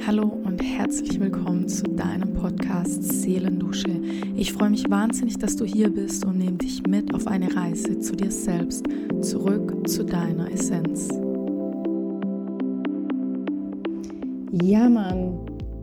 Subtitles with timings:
[0.00, 4.00] Hallo und herzlich willkommen zu deinem Podcast Seelendusche.
[4.36, 7.98] Ich freue mich wahnsinnig, dass du hier bist und nehme dich mit auf eine Reise
[8.00, 8.84] zu dir selbst,
[9.22, 11.08] zurück zu deiner Essenz.
[14.62, 15.38] Ja, Mann,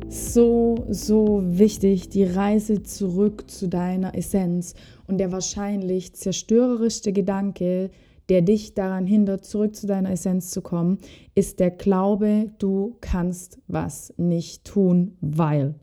[0.08, 4.75] so, so wichtig, die Reise zurück zu deiner Essenz
[5.07, 7.89] und der wahrscheinlich zerstörerischste Gedanke,
[8.30, 11.00] der dich daran hindert, zurück zu deiner Essenz zu kommen,
[11.36, 15.76] ist der Glaube, du kannst was nicht tun, weil.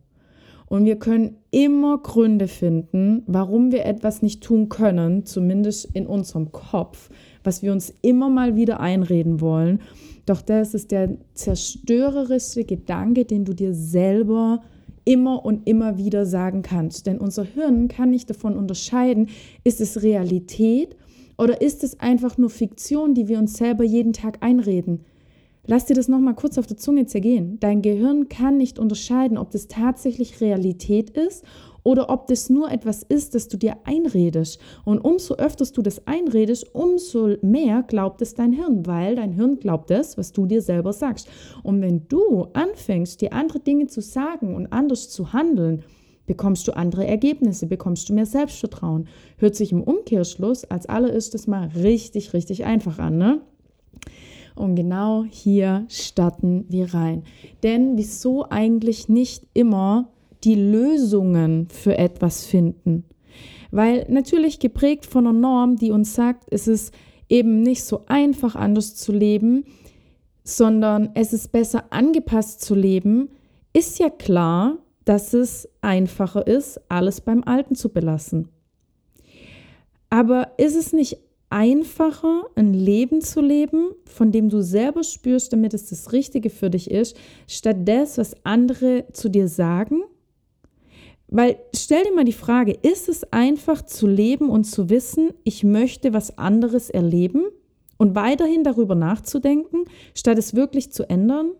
[0.66, 6.52] Und wir können immer Gründe finden, warum wir etwas nicht tun können, zumindest in unserem
[6.52, 7.08] Kopf,
[7.42, 9.80] was wir uns immer mal wieder einreden wollen.
[10.26, 14.60] Doch das ist der zerstörerischste Gedanke, den du dir selber
[15.06, 17.06] immer und immer wieder sagen kannst.
[17.06, 19.28] Denn unser Hirn kann nicht davon unterscheiden,
[19.64, 20.96] ist es Realität
[21.38, 25.04] oder ist es einfach nur Fiktion, die wir uns selber jeden Tag einreden?
[25.70, 27.58] Lass dir das nochmal kurz auf der Zunge zergehen.
[27.60, 31.44] Dein Gehirn kann nicht unterscheiden, ob das tatsächlich Realität ist
[31.84, 34.60] oder ob das nur etwas ist, das du dir einredest.
[34.86, 39.58] Und umso öfter du das einredest, umso mehr glaubt es dein Hirn, weil dein Hirn
[39.58, 41.28] glaubt das, was du dir selber sagst.
[41.62, 45.84] Und wenn du anfängst, dir andere Dinge zu sagen und anders zu handeln,
[46.28, 49.08] bekommst du andere Ergebnisse, bekommst du mehr Selbstvertrauen.
[49.38, 53.40] Hört sich im Umkehrschluss als allererstes mal richtig, richtig einfach an, ne?
[54.54, 57.24] Und genau hier starten wir rein.
[57.62, 60.10] Denn wieso eigentlich nicht immer
[60.44, 63.04] die Lösungen für etwas finden?
[63.70, 66.92] Weil natürlich geprägt von einer Norm, die uns sagt, es ist
[67.28, 69.64] eben nicht so einfach anders zu leben,
[70.42, 73.28] sondern es ist besser angepasst zu leben,
[73.72, 78.48] ist ja klar, dass es einfacher ist, alles beim Alten zu belassen.
[80.10, 81.16] Aber ist es nicht
[81.48, 86.68] einfacher, ein Leben zu leben, von dem du selber spürst, damit es das Richtige für
[86.68, 90.02] dich ist, statt das, was andere zu dir sagen?
[91.28, 95.64] Weil stell dir mal die Frage, ist es einfach zu leben und zu wissen, ich
[95.64, 97.44] möchte was anderes erleben
[97.96, 101.52] und weiterhin darüber nachzudenken, statt es wirklich zu ändern?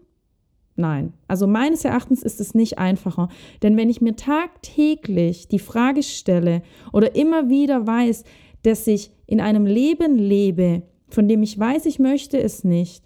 [0.78, 1.12] Nein.
[1.26, 3.28] Also meines Erachtens ist es nicht einfacher.
[3.64, 6.62] Denn wenn ich mir tagtäglich die Frage stelle
[6.92, 8.22] oder immer wieder weiß,
[8.62, 13.02] dass ich in einem Leben lebe, von dem ich weiß, ich möchte es nicht,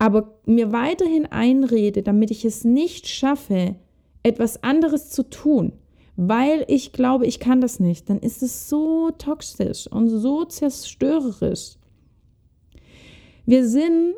[0.00, 3.76] aber mir weiterhin einrede, damit ich es nicht schaffe,
[4.24, 5.74] etwas anderes zu tun,
[6.16, 11.76] weil ich glaube, ich kann das nicht, dann ist es so toxisch und so zerstörerisch.
[13.44, 14.16] Wir sind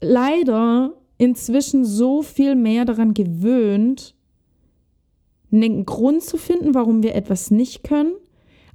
[0.00, 4.14] leider inzwischen so viel mehr daran gewöhnt,
[5.52, 8.14] einen Grund zu finden, warum wir etwas nicht können,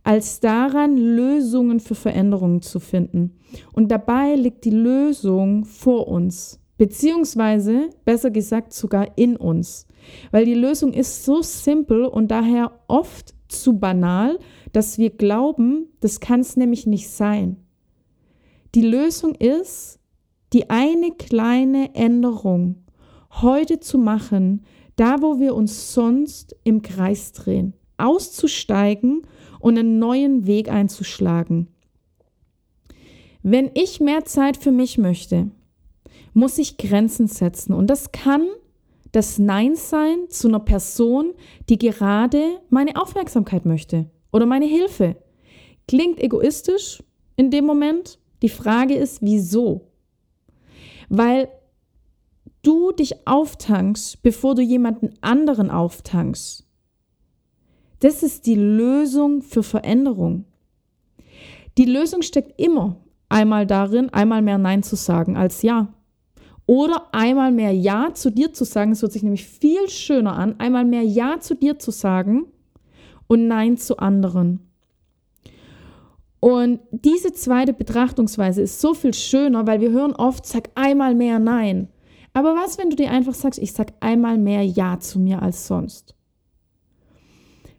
[0.04, 3.38] als daran, Lösungen für Veränderungen zu finden.
[3.74, 9.86] Und dabei liegt die Lösung vor uns, beziehungsweise, besser gesagt, sogar in uns.
[10.32, 14.40] Weil die Lösung ist so simpel und daher oft zu banal,
[14.72, 17.58] dass wir glauben, das kann es nämlich nicht sein.
[18.76, 20.00] Die Lösung ist,
[20.54, 22.84] die eine kleine Änderung
[23.42, 24.64] heute zu machen,
[24.96, 29.24] da wo wir uns sonst im Kreis drehen, auszusteigen
[29.60, 31.68] und einen neuen Weg einzuschlagen.
[33.44, 35.52] Wenn ich mehr Zeit für mich möchte,
[36.34, 38.48] muss ich Grenzen setzen und das kann
[39.12, 41.34] das Nein sein zu einer Person,
[41.70, 45.16] die gerade meine Aufmerksamkeit möchte oder meine Hilfe.
[45.88, 47.04] Klingt egoistisch
[47.36, 48.20] in dem Moment.
[48.42, 49.87] Die Frage ist, wieso?
[51.10, 51.50] Weil
[52.64, 56.66] du dich auftankst, bevor du jemanden anderen auftankst.
[58.00, 60.46] Das ist die Lösung für Veränderung.
[61.78, 62.98] Die Lösung steckt immer
[63.30, 65.94] einmal darin, einmal mehr Nein zu sagen als Ja.
[66.66, 70.60] Oder einmal mehr Ja zu dir zu sagen, es hört sich nämlich viel schöner an,
[70.60, 72.46] einmal mehr Ja zu dir zu sagen
[73.28, 74.67] und Nein zu anderen.
[76.40, 81.40] Und diese zweite Betrachtungsweise ist so viel schöner, weil wir hören oft, sag einmal mehr
[81.40, 81.90] Nein.
[82.34, 85.66] Aber was, wenn du dir einfach sagst, ich sag einmal mehr Ja zu mir als
[85.68, 86.16] sonst?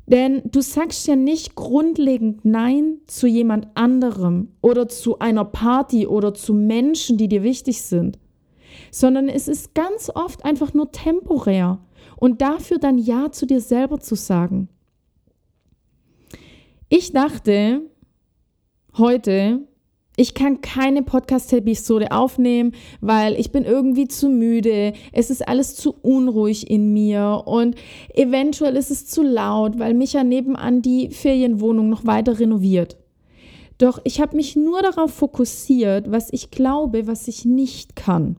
[0.06, 6.32] Denn du sagst ja nicht grundlegend Nein zu jemand anderem oder zu einer Party oder
[6.32, 8.18] zu Menschen, die dir wichtig sind,
[8.90, 11.78] sondern es ist ganz oft einfach nur temporär
[12.16, 14.70] und dafür dann Ja zu dir selber zu sagen.
[16.88, 17.82] Ich dachte,
[18.98, 19.60] heute,
[20.16, 24.92] ich kann keine Podcast-Episode aufnehmen, weil ich bin irgendwie zu müde.
[25.12, 27.76] Es ist alles zu unruhig in mir und
[28.14, 32.96] eventuell ist es zu laut, weil Micha nebenan die Ferienwohnung noch weiter renoviert.
[33.78, 38.38] Doch ich habe mich nur darauf fokussiert, was ich glaube, was ich nicht kann.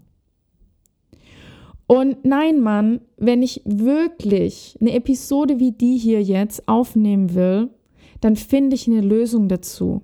[1.88, 7.70] Und nein, Mann, wenn ich wirklich eine Episode wie die hier jetzt aufnehmen will,
[8.20, 10.02] dann finde ich eine Lösung dazu.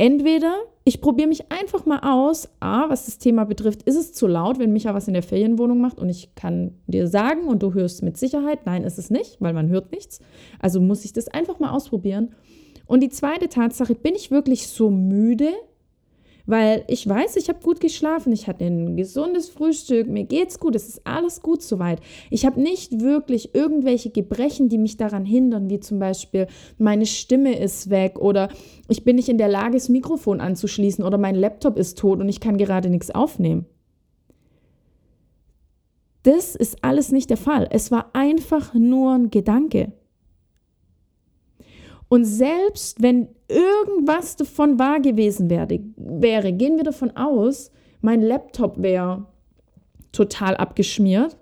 [0.00, 0.54] Entweder
[0.84, 2.48] ich probiere mich einfach mal aus.
[2.58, 5.78] A, was das Thema betrifft, ist es zu laut, wenn Micha was in der Ferienwohnung
[5.78, 9.36] macht und ich kann dir sagen und du hörst mit Sicherheit, nein, ist es nicht,
[9.40, 10.20] weil man hört nichts.
[10.58, 12.34] Also muss ich das einfach mal ausprobieren.
[12.86, 15.50] Und die zweite Tatsache, bin ich wirklich so müde,
[16.50, 20.74] weil ich weiß, ich habe gut geschlafen, ich hatte ein gesundes Frühstück, mir geht's gut,
[20.74, 22.00] es ist alles gut soweit.
[22.28, 26.48] Ich habe nicht wirklich irgendwelche Gebrechen, die mich daran hindern, wie zum Beispiel
[26.78, 28.48] meine Stimme ist weg oder
[28.88, 32.28] ich bin nicht in der Lage, das Mikrofon anzuschließen oder mein Laptop ist tot und
[32.28, 33.66] ich kann gerade nichts aufnehmen.
[36.22, 37.68] Das ist alles nicht der Fall.
[37.70, 39.92] Es war einfach nur ein Gedanke.
[42.10, 47.70] Und selbst wenn irgendwas davon wahr gewesen wäre, wäre, gehen wir davon aus,
[48.00, 49.26] mein Laptop wäre
[50.10, 51.36] total abgeschmiert,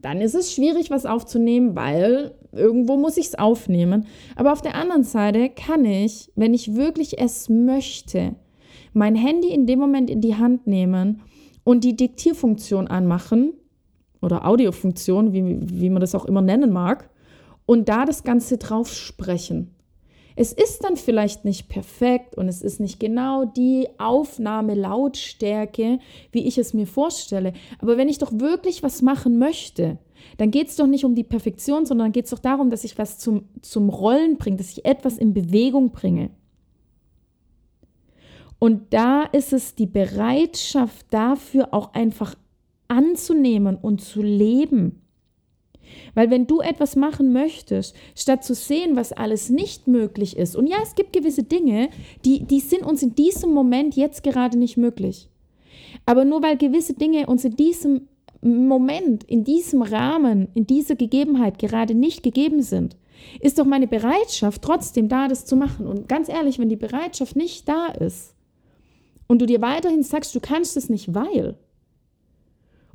[0.00, 4.06] dann ist es schwierig, was aufzunehmen, weil irgendwo muss ich es aufnehmen.
[4.36, 8.36] Aber auf der anderen Seite kann ich, wenn ich wirklich es möchte,
[8.94, 11.20] mein Handy in dem Moment in die Hand nehmen
[11.62, 13.52] und die Diktierfunktion anmachen
[14.22, 17.10] oder Audiofunktion, wie, wie man das auch immer nennen mag,
[17.68, 19.74] und da das Ganze drauf sprechen.
[20.36, 25.98] Es ist dann vielleicht nicht perfekt und es ist nicht genau die Aufnahmelautstärke,
[26.32, 27.52] wie ich es mir vorstelle.
[27.78, 29.98] Aber wenn ich doch wirklich was machen möchte,
[30.38, 32.96] dann geht es doch nicht um die Perfektion, sondern geht es doch darum, dass ich
[32.96, 36.30] was zum, zum Rollen bringe, dass ich etwas in Bewegung bringe.
[38.58, 42.34] Und da ist es die Bereitschaft dafür auch einfach
[42.86, 45.02] anzunehmen und zu leben.
[46.14, 50.66] Weil wenn du etwas machen möchtest, statt zu sehen, was alles nicht möglich ist, und
[50.66, 51.88] ja, es gibt gewisse Dinge,
[52.24, 55.28] die, die sind uns in diesem Moment jetzt gerade nicht möglich.
[56.06, 58.08] Aber nur weil gewisse Dinge uns in diesem
[58.40, 62.96] Moment, in diesem Rahmen, in dieser Gegebenheit gerade nicht gegeben sind,
[63.40, 65.86] ist doch meine Bereitschaft trotzdem da, das zu machen.
[65.86, 68.34] Und ganz ehrlich, wenn die Bereitschaft nicht da ist
[69.26, 71.56] und du dir weiterhin sagst, du kannst es nicht, weil,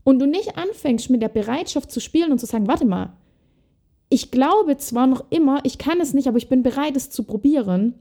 [0.03, 3.13] und du nicht anfängst mit der Bereitschaft zu spielen und zu sagen, warte mal,
[4.09, 7.23] ich glaube zwar noch immer, ich kann es nicht, aber ich bin bereit, es zu
[7.23, 7.95] probieren,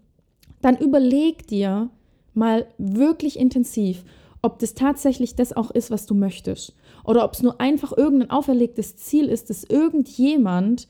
[0.60, 1.90] dann überleg dir
[2.34, 4.04] mal wirklich intensiv,
[4.43, 6.75] ob das tatsächlich das auch ist, was du möchtest.
[7.04, 10.88] Oder ob es nur einfach irgendein auferlegtes Ziel ist, das irgendjemand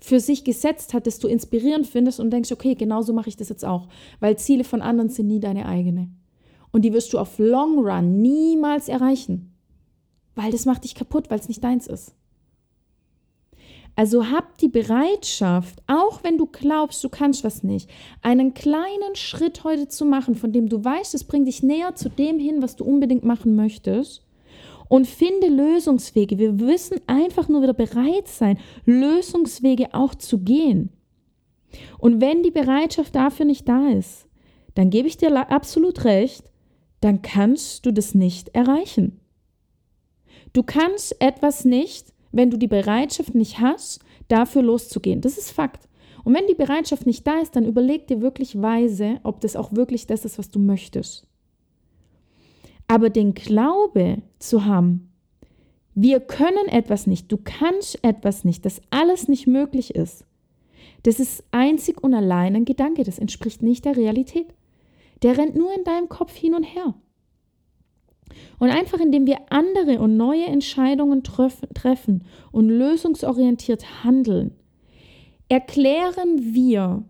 [0.00, 3.48] für sich gesetzt hat, das du inspirierend findest und denkst, okay, genauso mache ich das
[3.48, 3.88] jetzt auch.
[4.20, 6.10] Weil Ziele von anderen sind nie deine eigene.
[6.70, 9.47] Und die wirst du auf Long Run niemals erreichen
[10.38, 12.14] weil das macht dich kaputt, weil es nicht deins ist.
[13.96, 17.90] Also hab die Bereitschaft, auch wenn du glaubst, du kannst was nicht,
[18.22, 22.08] einen kleinen Schritt heute zu machen, von dem du weißt, es bringt dich näher zu
[22.08, 24.24] dem hin, was du unbedingt machen möchtest.
[24.88, 26.38] Und finde Lösungswege.
[26.38, 30.90] Wir müssen einfach nur wieder bereit sein, Lösungswege auch zu gehen.
[31.98, 34.28] Und wenn die Bereitschaft dafür nicht da ist,
[34.76, 36.44] dann gebe ich dir absolut recht,
[37.00, 39.18] dann kannst du das nicht erreichen.
[40.58, 45.20] Du kannst etwas nicht, wenn du die Bereitschaft nicht hast, dafür loszugehen.
[45.20, 45.88] Das ist Fakt.
[46.24, 49.72] Und wenn die Bereitschaft nicht da ist, dann überleg dir wirklich weise, ob das auch
[49.72, 51.28] wirklich das ist, was du möchtest.
[52.88, 55.12] Aber den Glaube zu haben,
[55.94, 60.24] wir können etwas nicht, du kannst etwas nicht, dass alles nicht möglich ist,
[61.04, 64.48] das ist einzig und allein ein Gedanke, das entspricht nicht der Realität.
[65.22, 66.94] Der rennt nur in deinem Kopf hin und her.
[68.58, 74.52] Und einfach indem wir andere und neue Entscheidungen treffen und lösungsorientiert handeln,
[75.48, 77.04] erklären wir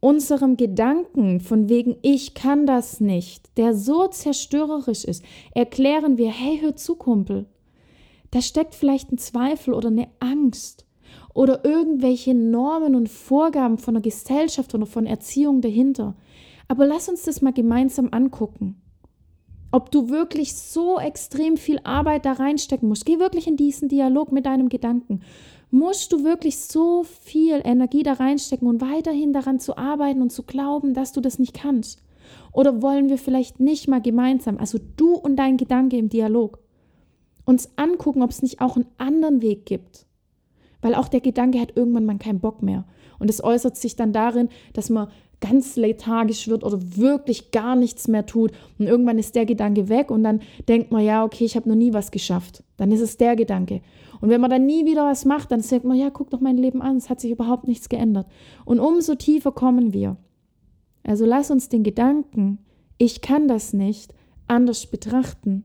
[0.00, 5.24] unserem Gedanken von wegen ich kann das nicht, der so zerstörerisch ist,
[5.54, 7.46] erklären wir, hey, hör zu, Kumpel,
[8.30, 10.86] da steckt vielleicht ein Zweifel oder eine Angst
[11.34, 16.16] oder irgendwelche Normen und Vorgaben von der Gesellschaft oder von Erziehung dahinter.
[16.68, 18.80] Aber lass uns das mal gemeinsam angucken
[19.76, 23.04] ob du wirklich so extrem viel Arbeit da reinstecken musst.
[23.04, 25.20] Geh wirklich in diesen Dialog mit deinem Gedanken.
[25.70, 30.44] Musst du wirklich so viel Energie da reinstecken und weiterhin daran zu arbeiten und zu
[30.44, 32.02] glauben, dass du das nicht kannst?
[32.52, 36.58] Oder wollen wir vielleicht nicht mal gemeinsam, also du und dein Gedanke im Dialog,
[37.44, 40.06] uns angucken, ob es nicht auch einen anderen Weg gibt?
[40.80, 42.86] Weil auch der Gedanke hat irgendwann mal keinen Bock mehr.
[43.18, 45.08] Und es äußert sich dann darin, dass man
[45.40, 48.52] ganz lethargisch wird oder wirklich gar nichts mehr tut.
[48.78, 51.76] Und irgendwann ist der Gedanke weg und dann denkt man, ja, okay, ich habe noch
[51.76, 52.62] nie was geschafft.
[52.76, 53.82] Dann ist es der Gedanke.
[54.20, 56.56] Und wenn man dann nie wieder was macht, dann sagt man, ja, guck doch mein
[56.56, 58.26] Leben an, es hat sich überhaupt nichts geändert.
[58.64, 60.16] Und umso tiefer kommen wir.
[61.04, 62.58] Also lass uns den Gedanken,
[62.98, 64.14] ich kann das nicht,
[64.48, 65.64] anders betrachten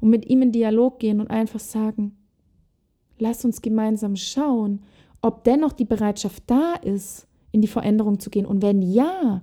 [0.00, 2.16] und mit ihm in Dialog gehen und einfach sagen,
[3.18, 4.80] lass uns gemeinsam schauen,
[5.22, 8.46] ob dennoch die Bereitschaft da ist, in die Veränderung zu gehen.
[8.46, 9.42] Und wenn ja,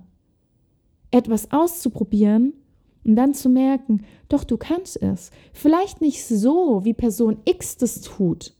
[1.10, 2.52] etwas auszuprobieren
[3.04, 5.30] und dann zu merken, doch du kannst es.
[5.52, 8.54] Vielleicht nicht so, wie Person X das tut,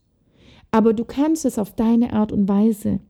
[0.71, 3.01] aber du kannst es auf deine Art und Weise.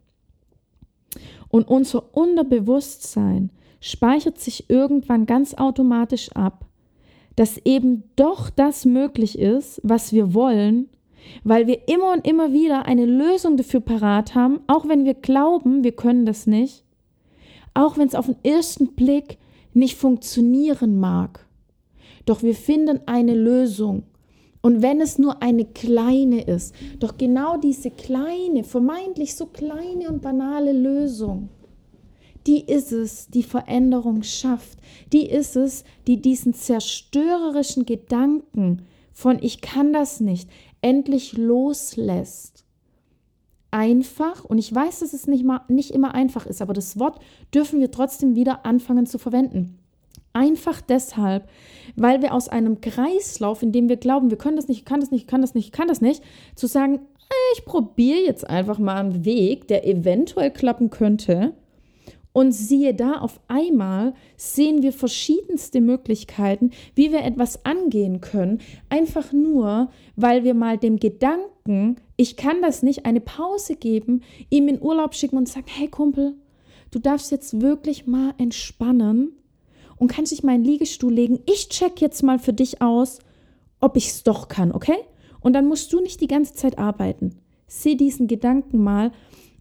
[1.49, 3.50] Und unser Unterbewusstsein
[3.81, 6.67] speichert sich irgendwann ganz automatisch ab,
[7.37, 10.88] dass eben doch das möglich ist, was wir wollen,
[11.45, 15.85] weil wir immer und immer wieder eine Lösung dafür parat haben, auch wenn wir glauben,
[15.85, 16.85] wir können das nicht,
[17.75, 19.39] auch wenn es auf den ersten Blick
[19.73, 21.47] nicht funktionieren mag.
[22.27, 24.05] Doch wir finden eine Lösung.
[24.62, 30.21] Und wenn es nur eine kleine ist, doch genau diese kleine, vermeintlich so kleine und
[30.21, 31.49] banale Lösung,
[32.47, 34.79] die ist es, die Veränderung schafft.
[35.12, 40.49] Die ist es, die diesen zerstörerischen Gedanken von ich kann das nicht
[40.82, 42.64] endlich loslässt.
[43.70, 47.20] Einfach, und ich weiß, dass es nicht, mal, nicht immer einfach ist, aber das Wort
[47.54, 49.78] dürfen wir trotzdem wieder anfangen zu verwenden.
[50.32, 51.49] Einfach deshalb,
[51.96, 55.00] weil wir aus einem Kreislauf, in dem wir glauben, wir können das nicht, ich kann
[55.00, 56.22] das nicht, ich kann das nicht, ich kann das nicht,
[56.54, 57.00] zu sagen,
[57.54, 61.54] ich probiere jetzt einfach mal einen Weg, der eventuell klappen könnte.
[62.32, 69.32] Und siehe da, auf einmal sehen wir verschiedenste Möglichkeiten, wie wir etwas angehen können, einfach
[69.32, 74.80] nur, weil wir mal dem Gedanken, ich kann das nicht, eine Pause geben, ihm in
[74.80, 76.34] Urlaub schicken und sagen, hey Kumpel,
[76.92, 79.32] du darfst jetzt wirklich mal entspannen
[79.96, 81.40] und kannst dich mal in den Liegestuhl legen.
[81.46, 83.18] Ich check jetzt mal für dich aus,
[83.80, 84.99] ob ich es doch kann, okay?
[85.40, 87.37] Und dann musst du nicht die ganze Zeit arbeiten.
[87.66, 89.10] Seh diesen Gedanken mal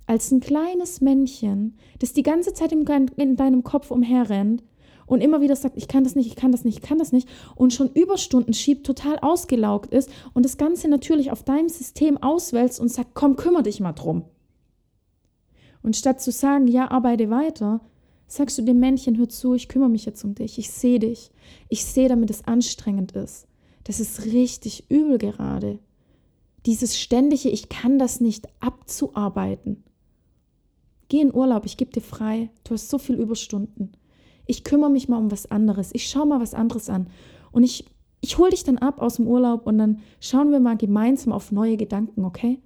[0.10, 4.63] als ein kleines Männchen, das die ganze Zeit in deinem Kopf umherrennt
[5.06, 7.12] und immer wieder sagt, ich kann das nicht, ich kann das nicht, ich kann das
[7.12, 12.18] nicht und schon Überstunden schiebt, total ausgelaugt ist und das Ganze natürlich auf deinem System
[12.18, 14.24] auswälzt und sagt, komm, kümmere dich mal drum.
[15.84, 17.82] Und statt zu sagen, ja, arbeite weiter,
[18.25, 21.30] sagst du dem Männchen, hör zu, ich kümmere mich jetzt um dich, ich sehe dich.
[21.70, 23.48] Ich sehe, damit es anstrengend ist.
[23.84, 25.78] Das ist richtig übel gerade.
[26.66, 29.84] Dieses ständige, ich kann das nicht abzuarbeiten.
[31.10, 33.92] Geh in Urlaub, ich gebe dir frei, du hast so viel Überstunden.
[34.46, 37.08] Ich kümmere mich mal um was anderes, ich schaue mal was anderes an.
[37.51, 37.86] Und ich,
[38.22, 41.51] ich hole dich dann ab aus dem Urlaub und dann schauen wir mal gemeinsam auf
[41.51, 42.60] neue Gedanken, okay?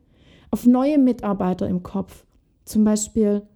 [0.51, 2.25] Auf neue Mitarbeiter im Kopf.
[2.65, 3.47] Zum Beispiel,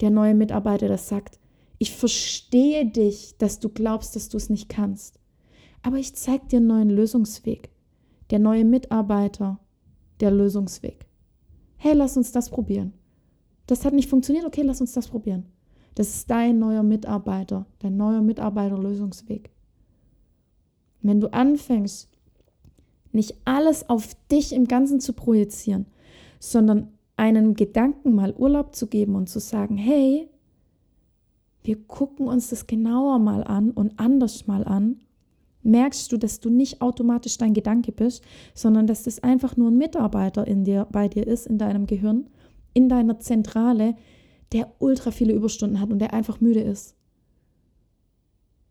[0.00, 1.38] der neue Mitarbeiter, der sagt,
[1.78, 5.18] ich verstehe dich, dass du glaubst, dass du es nicht kannst.
[5.82, 7.70] Aber ich zeige dir einen neuen Lösungsweg.
[8.30, 9.60] Der neue Mitarbeiter,
[10.20, 11.06] der Lösungsweg.
[11.76, 12.94] Hey, lass uns das probieren.
[13.66, 15.46] Das hat nicht funktioniert, okay, lass uns das probieren.
[15.94, 19.50] Das ist dein neuer Mitarbeiter, dein neuer Mitarbeiterlösungsweg.
[21.02, 22.08] Wenn du anfängst,
[23.12, 25.86] nicht alles auf dich im Ganzen zu projizieren,
[26.40, 30.28] sondern einen Gedanken mal Urlaub zu geben und zu sagen, hey,
[31.62, 35.00] wir gucken uns das genauer mal an und anders mal an,
[35.62, 39.78] merkst du, dass du nicht automatisch dein Gedanke bist, sondern dass das einfach nur ein
[39.78, 42.26] Mitarbeiter in dir, bei dir ist, in deinem Gehirn,
[42.74, 43.96] in deiner Zentrale,
[44.52, 46.94] der ultra viele Überstunden hat und der einfach müde ist.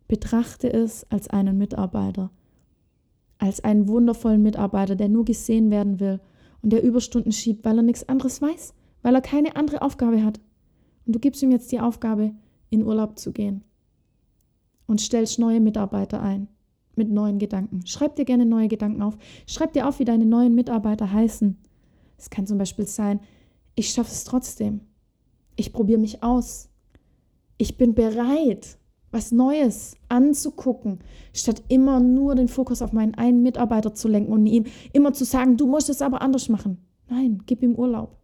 [0.06, 2.30] Betrachte es als einen Mitarbeiter,
[3.38, 6.20] als einen wundervollen Mitarbeiter, der nur gesehen werden will
[6.62, 10.40] und der Überstunden schiebt, weil er nichts anderes weiß, weil er keine andere Aufgabe hat.
[11.06, 12.32] Und du gibst ihm jetzt die Aufgabe,
[12.70, 13.64] in Urlaub zu gehen
[14.86, 16.48] und stellst neue Mitarbeiter ein
[16.96, 17.86] mit neuen Gedanken.
[17.86, 19.16] Schreib dir gerne neue Gedanken auf.
[19.46, 21.56] Schreib dir auf, wie deine neuen Mitarbeiter heißen.
[22.18, 23.20] Es kann zum Beispiel sein,
[23.74, 24.80] ich schaffe es trotzdem.
[25.56, 26.68] Ich probiere mich aus.
[27.58, 28.78] Ich bin bereit,
[29.10, 30.98] was Neues anzugucken,
[31.32, 35.24] statt immer nur den Fokus auf meinen einen Mitarbeiter zu lenken und ihm immer zu
[35.24, 36.78] sagen, du musst es aber anders machen.
[37.08, 38.16] Nein, gib ihm Urlaub.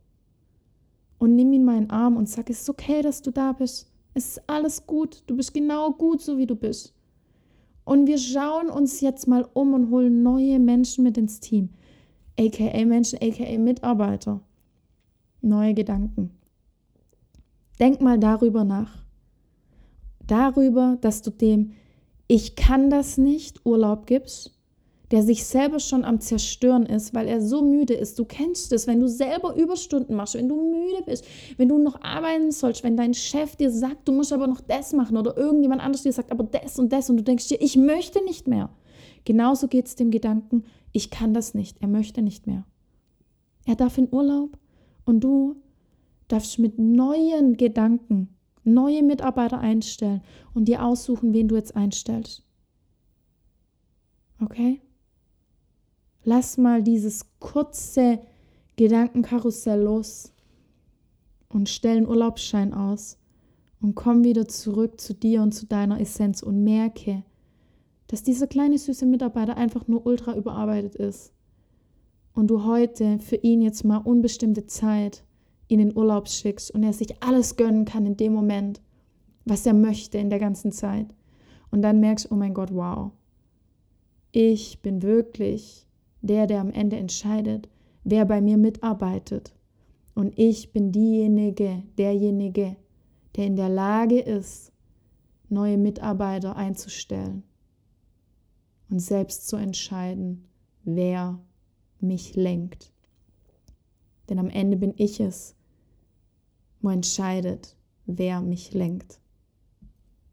[1.19, 3.93] Und nimm ihn meinen Arm und sag, es ist okay, dass du da bist.
[4.15, 5.23] Es ist alles gut.
[5.27, 6.95] Du bist genau gut, so wie du bist.
[7.85, 11.71] Und wir schauen uns jetzt mal um und holen neue Menschen mit ins Team.
[12.39, 14.41] AKA Menschen, AKA Mitarbeiter.
[15.43, 16.31] Neue Gedanken.
[17.79, 19.01] Denk mal darüber nach
[20.31, 21.73] darüber, dass du dem
[22.29, 24.53] Ich kann das nicht Urlaub gibst,
[25.11, 28.17] der sich selber schon am Zerstören ist, weil er so müde ist.
[28.21, 31.25] Du kennst es, wenn du selber Überstunden machst, wenn du müde bist,
[31.57, 34.93] wenn du noch arbeiten sollst, wenn dein Chef dir sagt, du musst aber noch das
[34.93, 37.77] machen oder irgendjemand anderes dir sagt, aber das und das und du denkst dir, ich
[37.77, 38.71] möchte nicht mehr.
[39.25, 42.65] Genauso geht es dem Gedanken, ich kann das nicht, er möchte nicht mehr.
[43.67, 44.57] Er darf in Urlaub
[45.05, 45.57] und du
[46.29, 48.29] darfst mit neuen Gedanken
[48.65, 50.23] neue Mitarbeiter einstellen
[50.55, 52.45] und dir aussuchen, wen du jetzt einstellst.
[54.41, 54.81] Okay?
[56.25, 58.21] Lass mal dieses kurze
[58.77, 60.33] Gedankenkarussell los
[61.49, 63.19] und stell einen Urlaubsschein aus
[63.81, 67.25] und komm wieder zurück zu dir und zu deiner Essenz und merke,
[68.07, 71.33] dass dieser kleine süße Mitarbeiter einfach nur ultra überarbeitet ist
[72.35, 75.25] und du heute für ihn jetzt mal unbestimmte Zeit
[75.69, 78.81] in den Urlaub schickst und er sich alles gönnen kann in dem Moment,
[79.45, 81.15] was er möchte in der ganzen Zeit.
[81.71, 83.13] Und dann merkst, oh mein Gott, wow,
[84.33, 85.87] ich bin wirklich
[86.23, 87.69] der, der am Ende entscheidet,
[88.05, 89.55] wer bei mir mitarbeitet.
[90.15, 92.77] Und ich bin diejenige, derjenige,
[93.37, 94.73] der in der Lage ist,
[95.49, 97.43] neue Mitarbeiter einzustellen
[98.91, 100.45] und selbst zu entscheiden,
[100.85, 101.39] wer
[102.03, 102.93] mich lenkt.
[104.29, 105.57] Denn am Ende bin ich es,
[106.81, 107.77] wo entscheidet,
[108.07, 109.21] wer mich lenkt.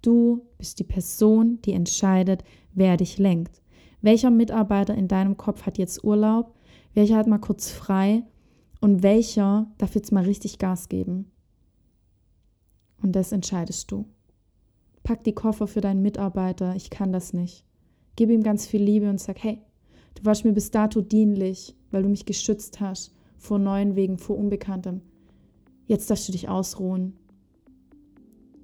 [0.02, 2.44] Du bist die Person, die entscheidet,
[2.74, 3.62] wer dich lenkt.
[4.02, 6.56] Welcher Mitarbeiter in deinem Kopf hat jetzt Urlaub?
[6.94, 8.24] Welcher hat mal kurz frei?
[8.80, 11.32] Und welcher darf jetzt mal richtig Gas geben?
[13.02, 14.06] Und das entscheidest du.
[15.04, 16.76] Pack die Koffer für deinen Mitarbeiter.
[16.76, 17.66] Ich kann das nicht.
[18.16, 19.62] Gib ihm ganz viel Liebe und sag, hey,
[20.18, 24.38] du warst mir bis dato dienlich, weil du mich geschützt hast vor neuen Wegen, vor
[24.38, 25.02] Unbekanntem.
[25.86, 27.14] Jetzt darfst du dich ausruhen.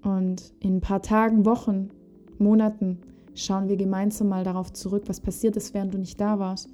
[0.02, 1.90] Und in ein paar Tagen, Wochen,
[2.38, 2.98] Monaten
[3.36, 6.70] schauen wir gemeinsam mal darauf zurück, was passiert ist, während du nicht da warst.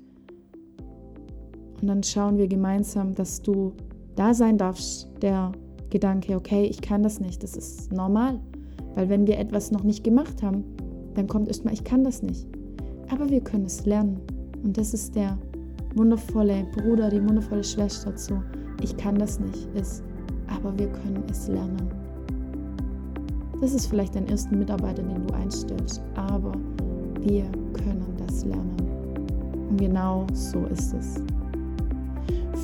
[1.81, 3.73] Und dann schauen wir gemeinsam, dass du
[4.15, 5.51] da sein darfst, der
[5.89, 8.39] Gedanke, okay, ich kann das nicht, das ist normal.
[8.95, 10.63] Weil wenn wir etwas noch nicht gemacht haben,
[11.13, 12.47] dann kommt erstmal, ich kann das nicht.
[13.09, 14.19] Aber wir können es lernen.
[14.63, 15.37] Und das ist der
[15.95, 18.41] wundervolle Bruder, die wundervolle Schwester zu,
[18.81, 20.03] ich kann das nicht, ist,
[20.47, 21.89] aber wir können es lernen.
[23.61, 26.53] Das ist vielleicht dein erster Mitarbeiter, den du einstellst, aber
[27.19, 28.77] wir können das lernen.
[29.69, 31.15] Und genau so ist es.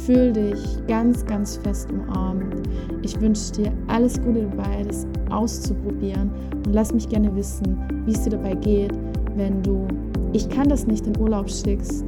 [0.06, 2.68] Fühl dich ganz, ganz fest umarmt.
[3.02, 6.32] Ich wünsche dir alles Gute dabei, das auszuprobieren.
[6.66, 8.94] Und lass mich gerne wissen, wie es dir dabei geht,
[9.36, 9.88] wenn du
[10.34, 12.04] Ich kann das nicht in Urlaub schickst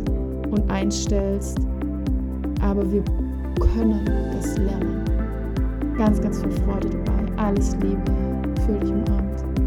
[0.51, 1.57] und einstellst.
[2.61, 3.03] Aber wir
[3.73, 5.03] können das lernen.
[5.97, 7.31] Ganz, ganz viel Freude dabei.
[7.37, 8.01] Alles Liebe.
[8.65, 9.66] Fühl dich umarmt.